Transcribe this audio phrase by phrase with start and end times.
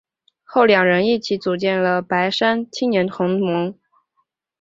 [0.43, 3.75] 后两人一起组建了白山青年同盟。